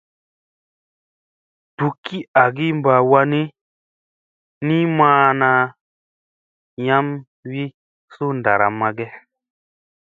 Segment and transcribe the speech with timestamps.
[1.77, 3.41] Dukki agi mɓa wanni,
[4.65, 5.49] ni maana
[6.87, 7.07] yam
[7.49, 7.63] wi
[8.13, 9.05] suu ɗaramma ge?